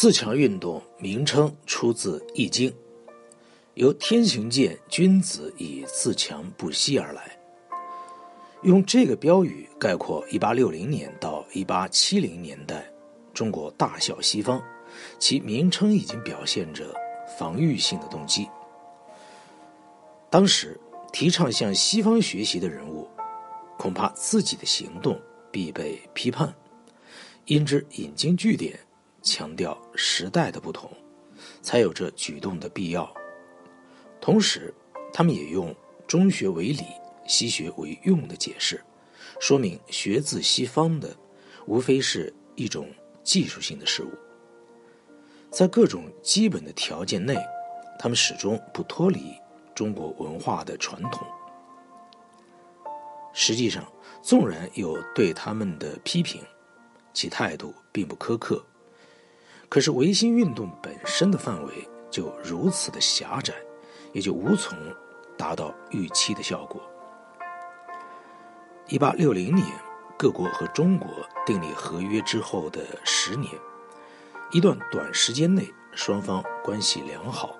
[0.00, 2.70] 自强运动名称出自《易经》，
[3.74, 7.38] 由天行健，君子以自强不息而来。
[8.62, 12.90] 用这个标语概括1860年到1870年代
[13.34, 14.58] 中国大小西方，
[15.18, 16.94] 其名称已经表现着
[17.38, 18.48] 防御性的动机。
[20.30, 20.80] 当时
[21.12, 23.06] 提倡向西方学习的人物，
[23.76, 25.20] 恐怕自己的行动
[25.52, 26.54] 必被批判，
[27.44, 28.80] 因之引经据典。
[29.22, 30.90] 强调时代的不同，
[31.62, 33.12] 才有这举动的必要。
[34.20, 34.72] 同时，
[35.12, 35.74] 他们也用
[36.06, 36.84] “中学为理，
[37.26, 38.82] 西学为用”的解释，
[39.40, 41.16] 说明学自西方的
[41.66, 42.88] 无非是一种
[43.22, 44.10] 技术性的事物。
[45.50, 47.36] 在各种基本的条件内，
[47.98, 49.34] 他们始终不脱离
[49.74, 51.26] 中国文化的传统。
[53.32, 53.84] 实际上，
[54.22, 56.42] 纵然有对他们的批评，
[57.12, 58.64] 其态度并不苛刻。
[59.70, 63.54] 可是维新运动本身的范围就如此的狭窄，
[64.12, 64.76] 也就无从
[65.38, 66.82] 达到预期的效果。
[68.88, 69.64] 一八六零年，
[70.18, 71.08] 各国和中国
[71.46, 73.48] 订立合约之后的十年，
[74.50, 77.54] 一段短时间内，双方关系良好。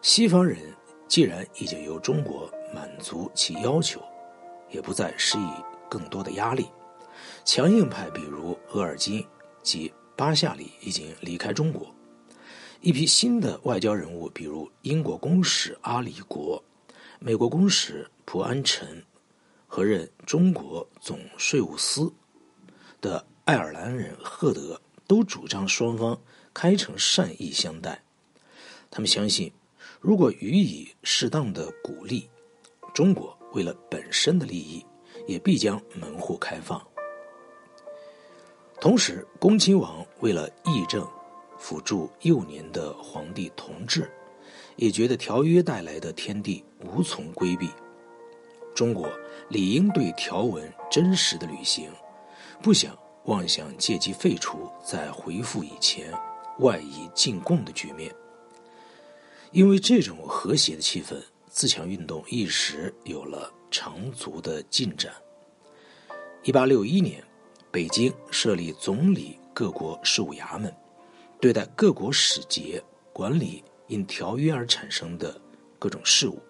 [0.00, 0.72] 西方人
[1.08, 4.00] 既然已经由中国满足其要求，
[4.70, 5.50] 也不再施以
[5.90, 6.68] 更多的压力。
[7.44, 9.26] 强硬派，比如额尔金
[9.64, 9.92] 及。
[10.18, 11.94] 巴夏里已经离开中国，
[12.80, 16.60] 一批新的外交人物，比如英国公使阿里国、
[17.20, 19.00] 美国公使普安臣
[19.68, 22.12] 和任中国总税务司
[23.00, 26.20] 的爱尔兰人赫德，都主张双方
[26.52, 28.02] 开诚善意相待。
[28.90, 29.52] 他们相信，
[30.00, 32.28] 如果予以适当的鼓励，
[32.92, 34.84] 中国为了本身的利益，
[35.28, 36.84] 也必将门户开放。
[38.80, 41.04] 同时，恭亲王为了议政，
[41.58, 44.08] 辅助幼年的皇帝同治，
[44.76, 47.68] 也觉得条约带来的天地无从规避。
[48.76, 49.10] 中国
[49.48, 51.90] 理应对条文真实的履行，
[52.62, 56.12] 不想妄想借机废除，再回复以前
[56.60, 58.14] 外夷进贡的局面。
[59.50, 65.12] 因为这种和谐的气氛，自强运动一时有了长足的进展。
[66.44, 67.20] 一八六一年。
[67.78, 70.74] 北京设立总理各国事务衙门，
[71.38, 75.40] 对待各国使节，管理因条约而产生的
[75.78, 76.42] 各种事务。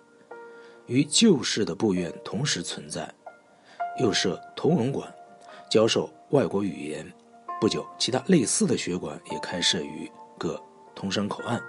[0.87, 3.15] 与旧式的部院同时存在，
[4.01, 5.15] 又设通文馆，
[5.71, 7.07] 教授外国语言。
[7.61, 10.59] 不久，其他类似的学馆也开设于各
[10.95, 11.63] 通商口岸。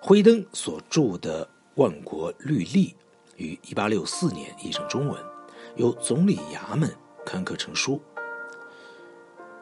[0.00, 1.44] 辉登所著的
[1.74, 2.94] 《万国律例》
[3.36, 5.20] 于1864年译成中文，
[5.74, 6.88] 由总理衙门
[7.26, 8.00] 刊刻成书。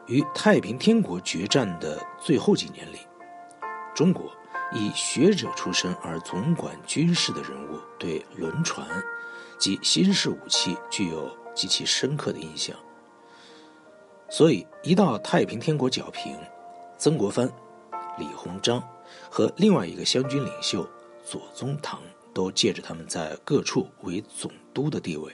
[0.07, 2.99] 与太平天国决战的最后几年里，
[3.95, 4.31] 中国
[4.73, 8.85] 以学者出身而总管军事的人物对轮船
[9.57, 12.75] 及新式武器具有极其深刻的印象。
[14.29, 16.35] 所以，一到太平天国剿平，
[16.97, 17.49] 曾国藩、
[18.17, 18.83] 李鸿章
[19.29, 20.87] 和另外一个湘军领袖
[21.23, 22.01] 左宗棠
[22.33, 25.31] 都借着他们在各处为总督的地位，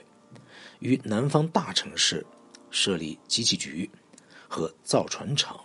[0.78, 2.24] 于南方大城市
[2.70, 3.90] 设立机器局。
[4.50, 5.64] 和造船厂，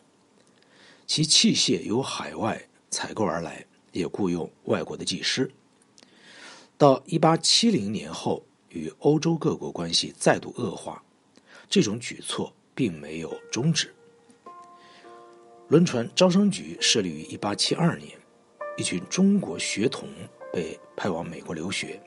[1.07, 5.51] 其器械由海外采购而来，也雇佣外国的技师。
[6.77, 11.03] 到一八七零年后，与欧洲各国关系再度恶化，
[11.67, 13.91] 这种举措并没有终止。
[15.69, 18.11] 轮船招商局设立于一八七二年，
[18.77, 20.07] 一群中国学童
[20.53, 21.99] 被派往美国留学。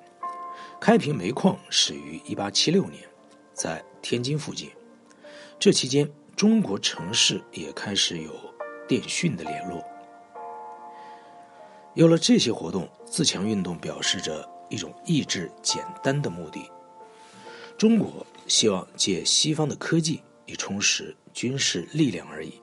[0.81, 3.03] 开平煤矿始于一八七六年，
[3.53, 4.71] 在天津附近。
[5.59, 6.09] 这期间。
[6.39, 8.33] 中国城市也开始有
[8.87, 9.85] 电讯的联络。
[11.95, 16.71] 有了这些活动，自强运动表示着一种意志简单的目的：
[17.77, 22.63] 中国希望借西方的科技以充实军事力量而已。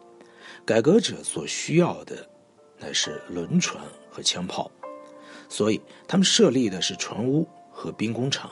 [0.63, 2.25] 改革者所需要的
[2.79, 4.71] 乃是轮船和枪炮，
[5.49, 8.49] 所以他们设立的是船坞和兵工厂。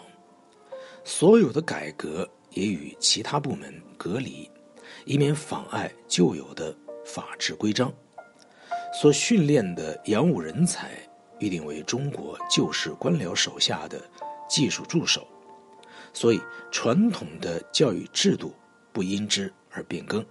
[1.06, 4.51] 所有的改革也与其他部门隔离。
[5.06, 6.75] 以免妨碍旧有的
[7.06, 7.94] 法治规章，
[9.00, 10.92] 所训练的洋务人才
[11.40, 14.01] 预定为中国旧式官僚手下的
[14.48, 15.28] 技术助手，
[16.13, 16.42] 所以
[16.72, 18.54] 传统的教育制度
[18.92, 20.25] 不因之而变更，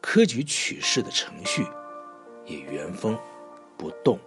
[0.00, 1.66] 科举取士的程序
[2.46, 3.18] 也原封
[3.76, 4.18] 不动。